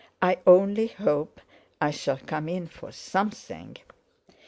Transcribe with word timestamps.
I 0.19 0.39
only 0.47 0.87
hope 0.87 1.39
I 1.79 1.91
shall 1.91 2.17
come 2.17 2.49
in 2.49 2.65
for 2.65 2.91
something." 2.91 3.77